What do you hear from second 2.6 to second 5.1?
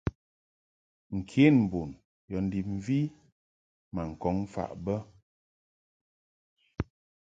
mvi ma ŋkɔŋ faʼ bə.